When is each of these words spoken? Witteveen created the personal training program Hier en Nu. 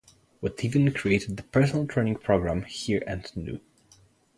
Witteveen 0.41 0.95
created 0.95 1.37
the 1.37 1.43
personal 1.43 1.85
training 1.85 2.15
program 2.15 2.63
Hier 2.63 3.07
en 3.07 3.21
Nu. 3.35 3.59